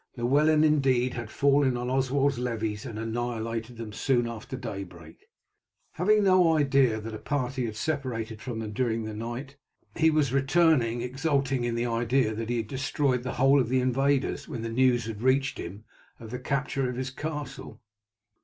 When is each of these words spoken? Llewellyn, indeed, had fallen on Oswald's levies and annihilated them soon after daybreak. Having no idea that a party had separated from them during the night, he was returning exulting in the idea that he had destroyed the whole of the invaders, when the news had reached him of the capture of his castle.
Llewellyn, 0.17 0.63
indeed, 0.63 1.13
had 1.13 1.29
fallen 1.29 1.77
on 1.77 1.91
Oswald's 1.91 2.39
levies 2.39 2.87
and 2.87 2.97
annihilated 2.97 3.77
them 3.77 3.93
soon 3.93 4.27
after 4.27 4.57
daybreak. 4.57 5.29
Having 5.91 6.23
no 6.23 6.57
idea 6.57 6.99
that 6.99 7.13
a 7.13 7.19
party 7.19 7.65
had 7.65 7.75
separated 7.75 8.41
from 8.41 8.57
them 8.57 8.73
during 8.73 9.03
the 9.03 9.13
night, 9.13 9.57
he 9.95 10.09
was 10.09 10.33
returning 10.33 11.01
exulting 11.01 11.63
in 11.65 11.75
the 11.75 11.85
idea 11.85 12.33
that 12.33 12.49
he 12.49 12.57
had 12.57 12.67
destroyed 12.67 13.21
the 13.21 13.33
whole 13.33 13.59
of 13.61 13.69
the 13.69 13.79
invaders, 13.79 14.47
when 14.47 14.63
the 14.63 14.69
news 14.69 15.05
had 15.05 15.21
reached 15.21 15.59
him 15.59 15.83
of 16.19 16.31
the 16.31 16.39
capture 16.39 16.89
of 16.89 16.95
his 16.95 17.11
castle. 17.11 17.79